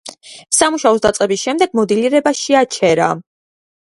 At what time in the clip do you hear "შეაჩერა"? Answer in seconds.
2.39-3.13